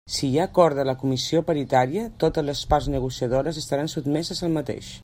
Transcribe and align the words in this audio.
Si 0.13 0.27
hi 0.27 0.37
ha 0.39 0.45
acord 0.51 0.79
de 0.79 0.85
la 0.89 0.95
comissió 1.01 1.43
paritària, 1.49 2.07
totes 2.25 2.49
les 2.49 2.65
parts 2.73 2.89
negociadores 2.95 3.63
estaran 3.65 3.97
sotmeses 3.97 4.45
al 4.51 4.61
mateix. 4.61 4.93